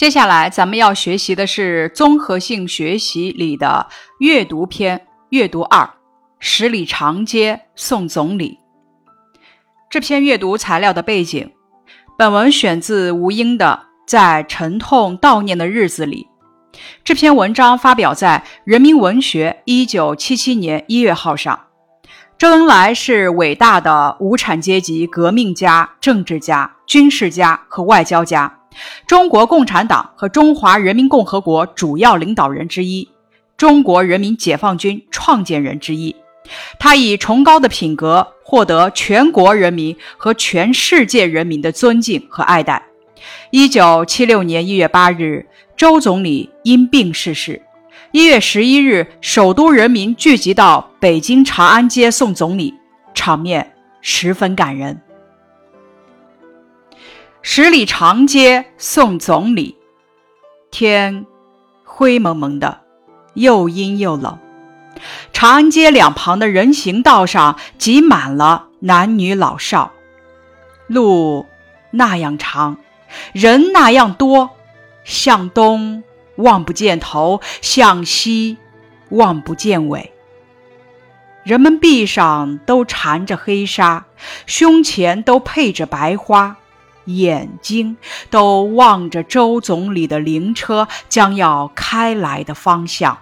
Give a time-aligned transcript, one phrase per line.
[0.00, 3.86] 接下来咱们要学习的是综合性学习里的
[4.18, 5.90] 阅读篇，阅读二：
[6.38, 8.58] 十里长街送总理。
[9.90, 11.52] 这篇阅读材料的背景，
[12.16, 13.78] 本文选自吴英的
[14.08, 16.26] 《在沉痛悼念的日子里》。
[17.04, 21.66] 这篇文章发表在《人民文学》一九七七年一月号上。
[22.38, 28.59] 周恩来是伟大的无产阶级革命家、政治家、军事家和外交家。
[29.06, 33.08] 中国共产党和中华人民共和国主要领导人之一，
[33.56, 36.14] 中国人民解放军创建人之一，
[36.78, 42.82] 他以崇高的品格获得全国人民和全世界人民的尊敬和爱戴。
[43.50, 45.46] 一九七六年一月八日，
[45.76, 47.60] 周总理因病逝世。
[48.12, 52.74] 一月十一日，首都人民聚集到北京长安街送总理，
[53.14, 55.00] 场面十分感人。
[57.42, 59.78] 十里长街送总理，
[60.70, 61.24] 天
[61.84, 62.80] 灰蒙蒙的，
[63.32, 64.38] 又阴又冷。
[65.32, 69.92] 长安街两旁的人行道上挤满了男女老少，
[70.86, 71.46] 路
[71.90, 72.76] 那样长，
[73.32, 74.50] 人那样多，
[75.04, 76.02] 向东
[76.36, 78.58] 望不见头，向西
[79.08, 80.12] 望不见尾。
[81.42, 84.04] 人们臂上都缠着黑纱，
[84.44, 86.58] 胸前都配着白花。
[87.04, 87.96] 眼睛
[88.30, 93.18] 都望着周总理的灵车将要开来的方向。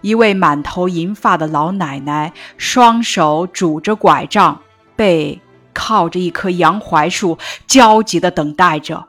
[0.00, 4.62] 一位满头银发的老奶奶，双手拄着拐杖，
[4.96, 5.40] 背
[5.74, 9.08] 靠着一棵洋槐树，焦急地等待着。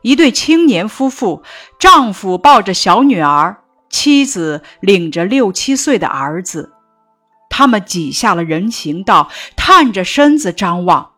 [0.00, 1.42] 一对青年夫妇，
[1.78, 3.58] 丈夫抱着小女儿，
[3.90, 6.72] 妻子领着六七岁的儿子，
[7.48, 11.13] 他们挤下了人行道，探着身子张望。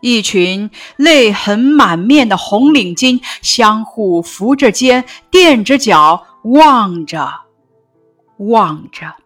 [0.00, 7.42] 一群泪痕满面的红领巾相互扶着肩、垫着脚，望着，
[8.38, 9.16] 望着。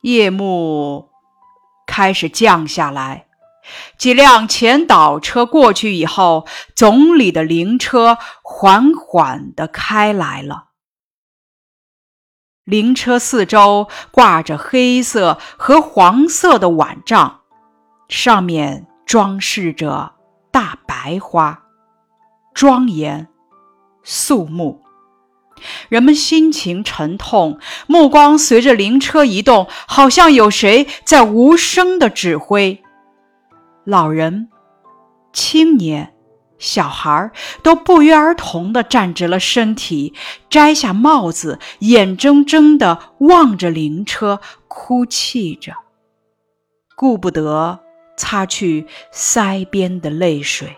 [0.00, 1.10] 夜幕
[1.86, 3.26] 开始降下来，
[3.98, 10.70] 几辆前导车过去以后，总理的灵车缓缓地开来了。
[12.64, 17.40] 灵车四周挂着黑色和黄色的碗帐，
[18.08, 18.86] 上面。
[19.04, 20.12] 装饰着
[20.50, 21.62] 大白花，
[22.54, 23.28] 庄严
[24.02, 24.80] 肃穆。
[25.88, 32.82] 人们心情沉痛，目光随着灵车移动，好像有谁在无声的指挥。
[33.84, 34.48] 老人、
[35.32, 36.14] 青年、
[36.58, 37.30] 小孩
[37.62, 40.14] 都不约而同地站直了身体，
[40.48, 45.74] 摘下帽子，眼睁睁地望着灵车，哭泣着，
[46.96, 47.80] 顾不得。
[48.22, 50.76] 擦去腮边的泪水。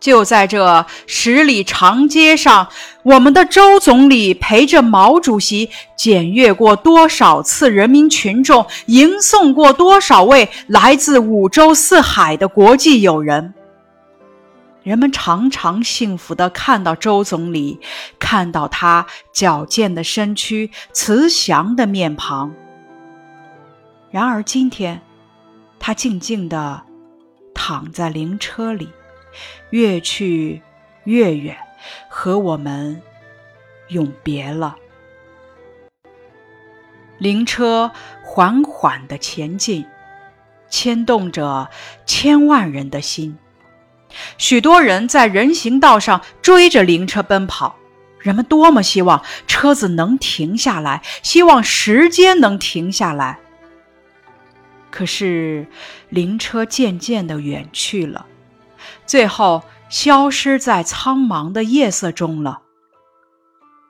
[0.00, 2.68] 就在这十里长街上，
[3.04, 13.54] 我们的周总理陪着毛主席检阅过多少次人民群众，迎送过多少位来自五洲四海的国际友人。
[14.84, 17.78] 人们常常幸福地看到周总理，
[18.18, 22.54] 看到他矫健的身躯、慈祥的面庞。
[24.10, 25.02] 然而今天，
[25.78, 26.82] 他静静地
[27.54, 28.88] 躺在灵车里，
[29.70, 30.62] 越去
[31.04, 31.56] 越远，
[32.08, 33.02] 和我们
[33.88, 34.76] 永别了。
[37.18, 37.90] 灵车
[38.22, 39.84] 缓缓地前进，
[40.70, 41.68] 牵动着
[42.06, 43.36] 千万人的心。
[44.38, 47.76] 许多人在人行道上追着灵车奔跑，
[48.20, 53.38] 人们多么希望车子能停下来，希望时间能停下来。
[54.98, 55.68] 可是，
[56.08, 58.26] 灵车渐渐的远去了，
[59.06, 62.62] 最后消失在苍茫的夜色中了。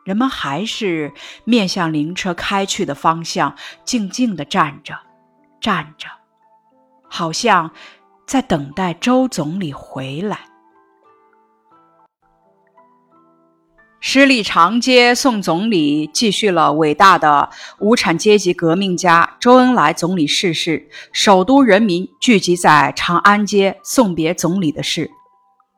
[0.05, 1.15] 人们还是
[1.45, 4.99] 面向灵车开去的方向，静静的站着，
[5.63, 6.09] 站着，
[7.09, 7.71] 好像
[8.27, 10.48] 在等待周总理回来。
[14.01, 17.51] 十里长街送总理，继续了伟大的
[17.81, 25.11] 无产阶级革命家周恩来总理逝世，首都人民聚集在长安街送别总理的事，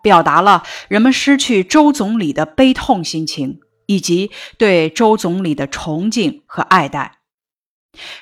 [0.02, 7.20] 表达了人们失去周总理的悲痛心情，以及对周总理的崇敬和爱戴。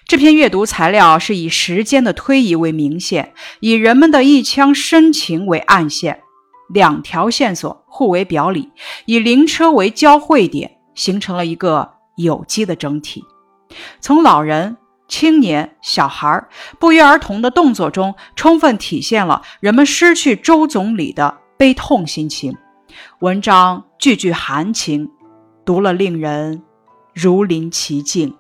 [0.07, 6.23] 这篇阅读材料是以时间的推移为明线，以人们的一腔深情为暗线。
[6.69, 8.71] 两条线索互为表里，
[9.07, 13.25] 以灵车为交汇点，形成了一个有机的整体。
[14.01, 14.77] 从老人、
[15.09, 16.47] 青年、小孩
[16.79, 22.57] 不约而同的动作中，充分体现了人们失去周总理的悲痛心情。
[23.21, 25.11] 文章句句含情，
[25.65, 26.63] 读了令人
[27.15, 28.35] 如临其境。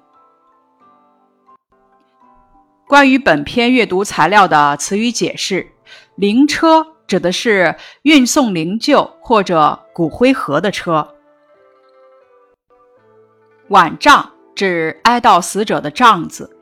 [2.86, 5.72] 关于本篇阅读材料的词语解释，
[6.16, 11.08] 灵车指的是运送灵柩或者骨灰盒的车。
[13.68, 16.54] 晚帐指哀悼死者的帐子。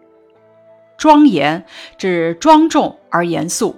[0.97, 1.63] 庄严
[1.99, 3.77] 指庄重而严肃，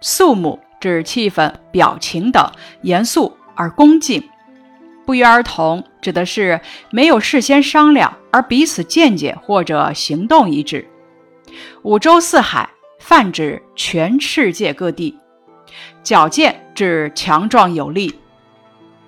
[0.00, 2.50] 肃穆指气氛、表情等
[2.80, 4.22] 严肃而恭敬，
[5.04, 6.58] 不约而同指的是
[6.90, 10.88] 没有事先商量而彼此见解或者行动一致。
[11.82, 12.68] 五洲四海
[12.98, 15.18] 泛指全世界各地，
[16.02, 18.18] 矫健指强壮有力，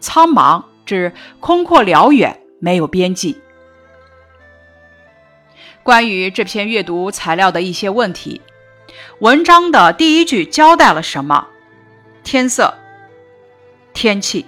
[0.01, 3.41] 苍茫指空阔辽远没有边际。
[5.83, 8.43] 关于这篇阅读材料的一些问题，
[9.21, 11.49] 文章的第一句交代了什么？
[12.23, 12.75] 天色、
[13.95, 14.47] 天气，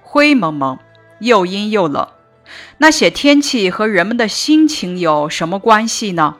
[0.00, 0.78] 灰蒙蒙，
[1.18, 2.08] 又阴又冷。
[2.78, 6.36] 那写天气和人们的心情有什么关系呢？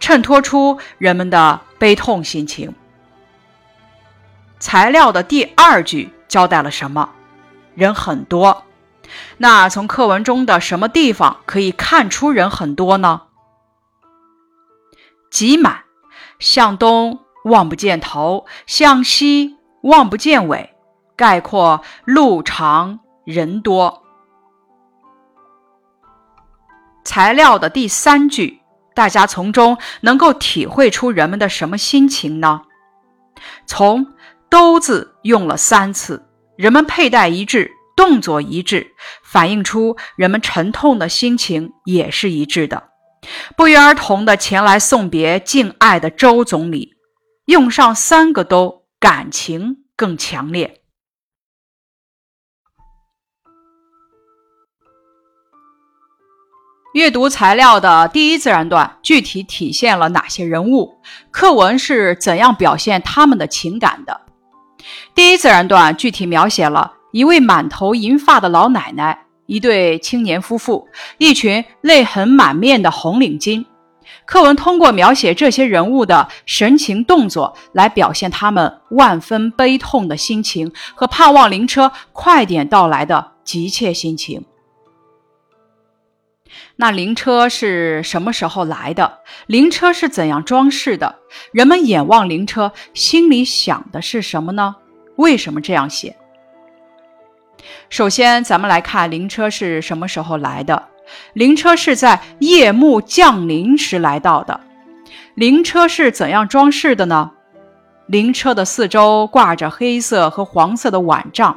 [0.00, 2.74] 衬托出人们的悲痛心情。
[4.64, 7.10] 材料的第二句交代了什么？
[7.74, 8.64] 人很多。
[9.36, 13.24] 那从课文中的什么地方可以看出人很多呢？
[15.30, 15.80] 挤满，
[16.38, 20.74] 向东望不见头，向西望不见尾，
[21.14, 24.02] 概括路长人多。
[27.04, 28.62] 材料的第三句，
[28.94, 32.62] 大家从中能够体会出人们的什么心情呢？
[33.66, 34.06] 从
[34.54, 42.90] “都”字用了三次，人们佩戴一致，动作一致，反映出人们沉痛的心情也是一致的。
[43.56, 46.94] 不约而同地前来送别敬爱的周总理，
[47.46, 50.82] 用上三个都，感情更强烈。
[56.92, 61.00] 阅读材料的第一自然段具体体现了哪些人物？
[61.32, 64.20] 课文是怎样表现他们的情感的？
[65.14, 69.20] 第一自然段具体描写了一位满头银发的老奶奶。
[69.46, 70.88] 一对青年夫妇，
[71.18, 73.66] 一群泪痕满面的红领巾。
[74.24, 84.42] 课文通过描写这些人物的神情动作，来表现他们万分悲痛的心情和盼望灵车快点到来的急切心情。
[86.76, 89.20] 那灵车是什么时候来的？
[89.46, 91.20] 灵车是怎样装饰的？
[91.52, 94.74] 人们眼望灵车，心里想的是什么呢？
[95.16, 96.16] 为什么这样写？
[97.88, 100.88] 首先，咱们来看灵车是什么时候来的。
[101.34, 104.58] 灵车是在夜幕降临时来到的。
[105.34, 107.30] 灵车是怎样装饰的呢？
[108.06, 111.56] 灵车的四周挂着黑色和黄色的碗帐，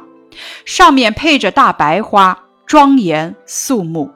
[0.64, 4.10] 上面配着大白花，庄严肃穆，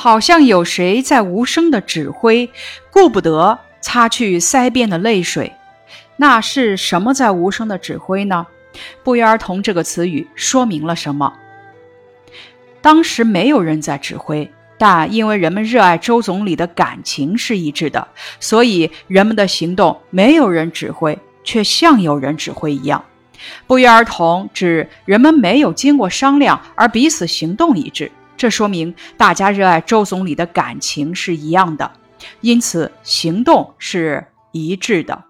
[0.00, 2.48] 好像有谁在无声的指挥，
[2.92, 5.52] 顾不得擦去腮边的泪水。
[6.18, 8.46] 那是什么在无声的指挥呢？
[9.02, 11.34] 不约而同这个词语说明了什么？
[12.80, 14.48] 当时没有人在指挥，
[14.78, 18.06] 但因为人们热爱周总理的感情是一致的，
[18.38, 23.04] 所以人们的行动没有人指挥，却像有人指挥一样。
[23.66, 31.90] 不约而同指人们没有经过商量而彼此行动一致，这说明大家热爱周总理的感情是一样的，
[32.40, 35.24] 因此行动是一致的。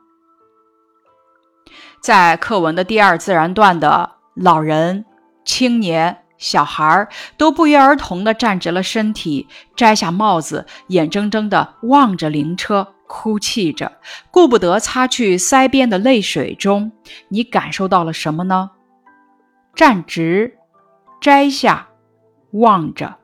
[2.00, 5.04] 在课文的第二自然段的老人、
[5.44, 13.90] 青年、小孩都不约而同地站直了身体，摘下帽子，眼睁睁地望着灵车，哭泣着，
[14.30, 16.54] 顾不得擦去腮边的泪水。
[16.54, 16.92] 中，
[17.30, 18.70] 你感受到了什么呢？
[19.74, 20.58] 站直，
[21.20, 21.87] 摘下，
[22.52, 23.18] 望着，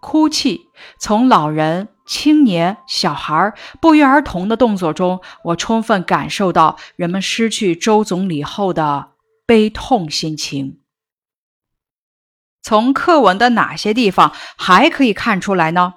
[0.00, 0.68] 哭泣，
[0.98, 1.88] 从老人。
[2.06, 9.10] 青年、小孩不约而同的动作中，我充分感受到人们失去周总理后的
[9.46, 10.80] 悲痛心情。
[12.62, 15.94] 从课文的哪些地方还可以看出来呢？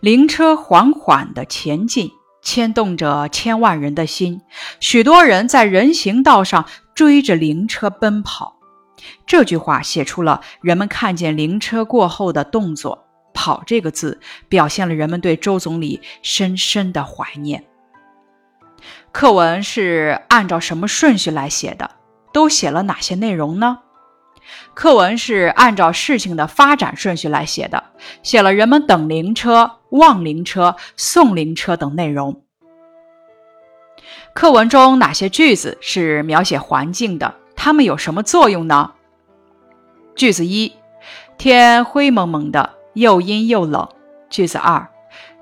[0.00, 2.10] 灵车缓缓地前进，
[2.42, 4.42] 牵动着千万人的心，
[4.80, 8.55] 许多人在人行道上追着灵车奔跑。
[9.26, 13.06] 这句话写出了人们看见灵车过后的动作。
[13.38, 17.64] 跑这个字表现了人们对周总理深深的怀念。
[19.12, 21.90] 课文是按照什么顺序来写的？
[22.32, 23.80] 都写了哪些内容呢？
[24.72, 27.84] 课文是按照事情的发展顺序来写的，
[28.22, 32.42] 写了人们等灵车、望灵车、送灵车等内容。
[34.32, 37.34] 课文中哪些句子是描写环境的？
[37.66, 38.92] 它们有什么作用呢？
[40.14, 40.72] 句子一：
[41.36, 43.88] 天灰蒙蒙的，又阴又冷。
[44.30, 44.88] 句子二：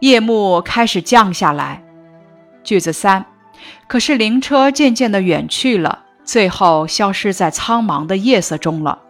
[0.00, 1.84] 夜幕开始降下来。
[2.62, 3.26] 句子三：
[3.86, 9.02] 可是灵车渐渐地远去了，最后消失在苍茫的夜色中了。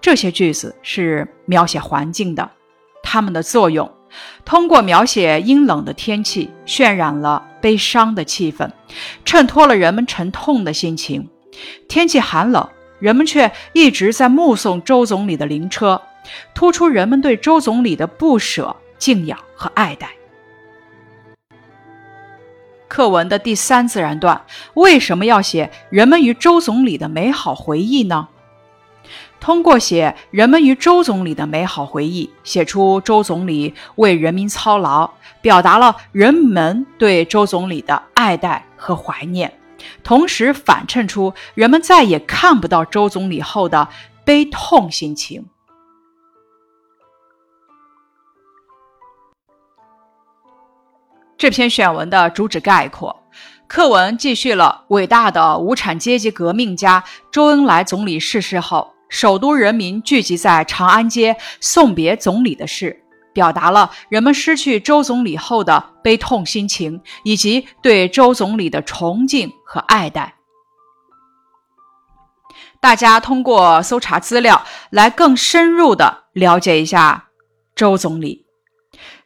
[0.00, 2.50] 这些句子是描写环境的，
[3.02, 3.92] 它们的作用
[4.46, 8.70] 通过描写阴冷的天气，渲染了悲伤的气氛，
[9.26, 11.28] 衬托了人们沉痛的心情。
[11.88, 12.68] 天气寒冷，
[12.98, 16.00] 人们却一直在目送周总理的灵车，
[16.54, 20.10] 突出人们对周总理的不舍、敬仰和爱戴。
[22.86, 24.40] 课文的第三自然段
[24.74, 28.28] 为什么要写人们与周总理的美好回忆呢？
[29.40, 35.10] 通过写人们与周总理的美好回忆，写出周总理为人民操劳，
[35.42, 39.52] 表达了人们对周总理的爱戴和怀念，
[40.02, 43.88] 同时反衬出人们再也看不到周总理后的
[44.24, 45.46] 悲痛心情。
[51.36, 53.22] 这篇选文的主旨概括，
[53.66, 58.94] 课文继续了伟大的无产阶级革命家周恩来总理逝世后。
[59.10, 63.03] 首都人民聚集在长安街送别总理的事，
[63.34, 70.36] 表达了人们失去周总理后的悲痛心情，以及对周总理的崇敬和爱戴。
[72.80, 77.28] 大家通过搜查资料来更深入的了解一下
[77.74, 78.46] 周总理。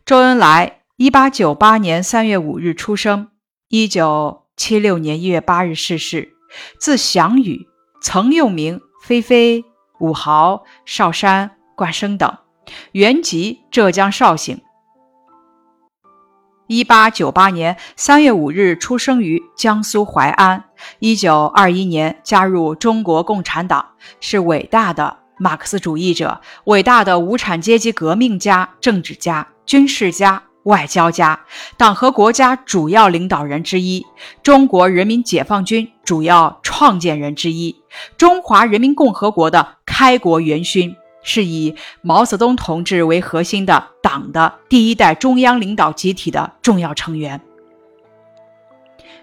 [0.05, 3.29] 周恩来，一八九八年三月五日出生，
[3.69, 6.33] 一九七六年一月八日逝世，
[6.81, 7.69] 字祥宇，
[8.00, 9.65] 曾用名飞飞。
[10.00, 12.38] 武豪、少山、冠生等，
[12.93, 14.61] 原籍浙江绍兴。
[16.67, 20.65] 一八九八年三月五日出生于江苏淮安。
[20.99, 23.85] 一九二一年加入中国共产党，
[24.21, 30.43] 是伟大的马克思主义者，伟大的无产阶级革命家、政治家、军事家。
[30.65, 31.41] 外交家，
[31.79, 34.05] 党和国家主要领导人之一，
[34.43, 37.75] 中国人民解放军主要创建人之一，
[38.19, 40.95] 中华人民共和国的开国元勋，
[41.29, 47.43] 是以毛泽东同志为核心的党的第一代中央领导集体的重要成员。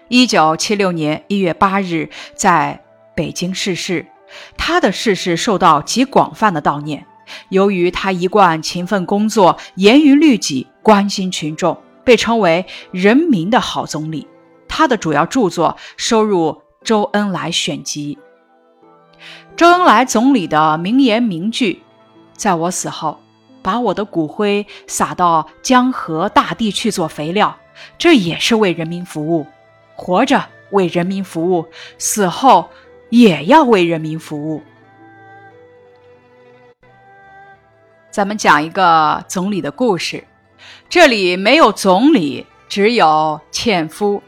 [0.06, 2.84] 一九七六年一月八日在
[3.16, 4.06] 北京逝世，
[4.56, 7.04] 他的逝世受到极广泛的悼念。
[7.48, 14.28] 由于他一贯勤奋工作，严于律己，关心群众，被称为“人民的好总理”。
[14.68, 16.52] 他的主要著作收入
[16.84, 18.16] 《周恩来选集》。
[19.56, 21.82] 周恩来总理的名言名句
[22.36, 23.18] ：“在我死后，
[23.62, 27.56] 把我的骨灰撒到江河大地去做肥料，
[27.98, 29.46] 这也是为人民服务。
[29.94, 31.66] 活着为人民服务，
[31.98, 32.68] 死后
[33.08, 34.62] 也要为人民服务。”
[38.10, 40.24] 咱们讲一个总理的故事。
[40.88, 44.22] 这里没有总理，只有纤夫。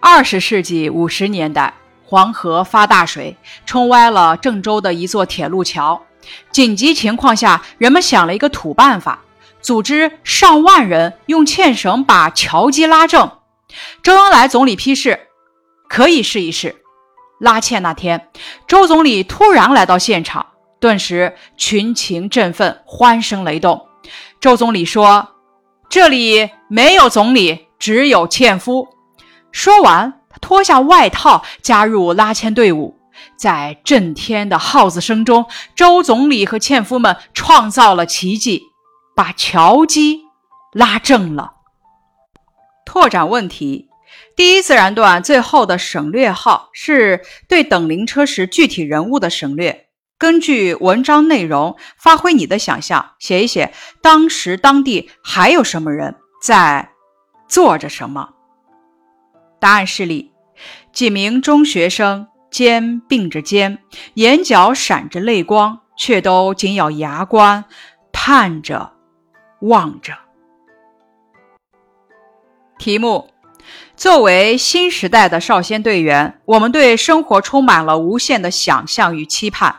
[0.00, 1.74] 二十世纪五十年代，
[2.04, 3.36] 黄河发大水，
[3.66, 6.02] 冲歪了郑州的一座铁路桥。
[6.50, 9.20] 紧急情况下，人们想了一个土办法，
[9.60, 13.30] 组织上万人用纤绳把桥基拉正。
[14.02, 15.28] 周恩来总理批示，
[15.88, 16.76] 可以试一试。
[17.40, 18.28] 拉纤那天，
[18.66, 20.46] 周总理突然来到现场。
[20.80, 23.88] 顿时群情振奋，欢声雷动。
[24.38, 25.26] 周总理说
[25.88, 28.86] ：“这里没有总理，只有纤夫。”
[29.50, 32.94] 说完，他脱下外套，加入拉纤队伍。
[33.36, 38.62] 在震天的号子声中，周总理和纤夫们创造了奇迹，
[39.14, 40.20] 把桥基
[40.72, 41.52] 拉正了。
[42.84, 43.88] 拓展问题：
[44.36, 49.86] 第一自然段最后的省略号是对等灵车时具体人物的省略。
[50.16, 56.90] 根据文章内容，发挥你的想象，写一写当时当地还有什么人在
[57.48, 58.30] 做着什么。
[59.58, 60.32] 答案示例：
[60.92, 63.80] 几名中学生肩并着肩，
[64.14, 67.64] 眼角闪着泪光，却都紧咬牙关，
[68.12, 68.92] 盼着，
[69.62, 70.14] 望着。
[72.78, 73.28] 题目：
[73.96, 79.74] 作为新时代的少先队员，我们对生活充满了无限的想象与期盼。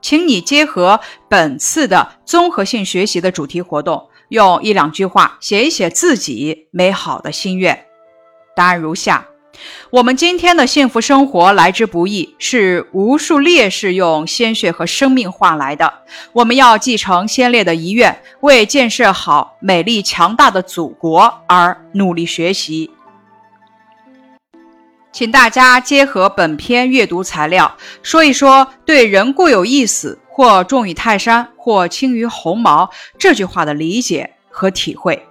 [0.00, 7.86] 请你结合本次的综合性学习的主题活动，用一两句话写一写自己美好的心愿。
[8.54, 9.26] 答案如下：
[9.90, 15.92] 我们今天的幸福生活来之不易，是无数烈士用鲜血和生命换来的。
[16.32, 22.90] 我们要继承先烈的遗愿，为建设好美丽强大的祖国而努力学习。
[25.12, 35.24] 请大家结合本篇阅读材料，说一说对“人固有一死，或重于泰山，或轻于鸿毛”这句话的理解和体会。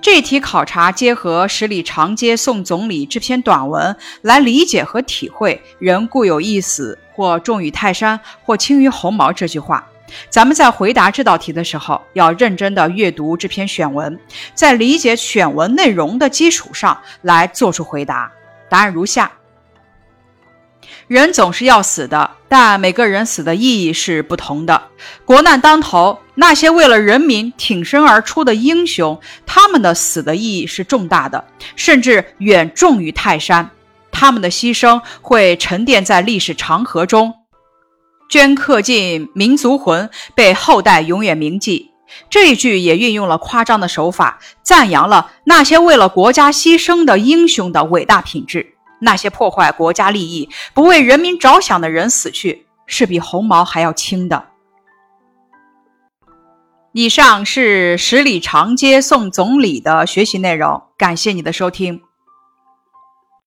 [0.00, 9.86] 这题考察结合《十里长街送总理》这篇短文来理解和体会“人固有一死，或重于泰山，或轻于鸿毛”这句话。
[10.28, 14.18] 咱们在回答这道题的时候，要认真的阅读这篇选文，
[14.54, 18.30] 在理解选文内容的基础上来做出回答。
[18.68, 19.32] 答案如下。
[21.08, 24.82] 人总是要死的，但每个人死的意义是不同的。
[25.24, 31.44] 国难当头，那些为了人民挺身而出的英雄，他们的死的意义是重大的，
[31.76, 33.70] 甚至远重于泰山。
[34.10, 37.34] 他们的牺牲会沉淀在历史长河中，
[38.30, 41.90] 镌刻进民族魂，被后代永远铭记。
[42.28, 48.74] 这一句也运用了夸张的手法，赞扬了那些为了国家牺牲的英雄的伟大品质。
[49.00, 54.51] 那些破坏国家利益、不为人民着想的人死去，是比鸿毛还要轻的。
[56.94, 62.02] 以上是十里长街送总理的学习内容，感谢你的收听。